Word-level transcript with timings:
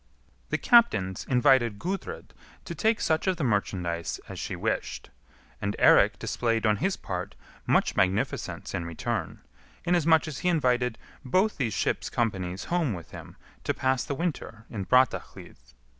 The 0.49 0.57
captains 0.57 1.27
invited 1.29 1.77
Gudrid 1.77 2.33
to 2.65 2.73
take 2.73 2.99
such 2.99 3.27
of 3.27 3.37
the 3.37 3.43
merchandise 3.43 4.19
as 4.27 4.39
she 4.39 4.55
wished, 4.55 5.11
and 5.61 5.75
Eirik 5.77 6.17
displayed 6.17 6.65
on 6.65 6.77
his 6.77 6.97
part 6.97 7.35
much 7.67 7.95
magnificence 7.95 8.73
in 8.73 8.83
return, 8.83 9.41
inasmuch 9.85 10.27
as 10.27 10.39
he 10.39 10.49
invited 10.49 10.97
both 11.23 11.57
these 11.57 11.75
ships' 11.75 12.09
companies 12.09 12.63
home 12.73 12.93
with 12.95 13.11
him 13.11 13.35
to 13.63 13.75
pass 13.75 14.03
the 14.03 14.15
winter 14.15 14.65
in 14.71 14.85
Brattahlid. 14.87 15.57